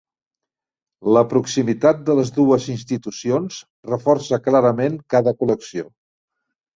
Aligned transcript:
La 1.17 1.21
proximitat 1.33 1.99
de 2.07 2.15
les 2.19 2.31
dues 2.37 2.65
institucions 2.75 3.59
reforça 3.91 4.39
clarament 4.49 4.97
cada 5.15 5.35
col·lecció. 5.45 5.85